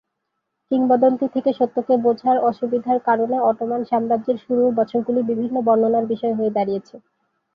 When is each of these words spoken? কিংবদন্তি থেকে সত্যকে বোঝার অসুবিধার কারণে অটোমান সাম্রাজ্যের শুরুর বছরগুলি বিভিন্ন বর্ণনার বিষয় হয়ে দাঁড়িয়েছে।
কিংবদন্তি 0.71 1.25
থেকে 1.35 1.51
সত্যকে 1.59 1.93
বোঝার 2.05 2.37
অসুবিধার 2.49 2.97
কারণে 3.07 3.37
অটোমান 3.49 3.81
সাম্রাজ্যের 3.89 4.37
শুরুর 4.43 4.69
বছরগুলি 4.79 5.21
বিভিন্ন 5.29 5.55
বর্ণনার 5.67 6.05
বিষয় 6.13 6.33
হয়ে 6.37 6.55
দাঁড়িয়েছে। 6.57 6.95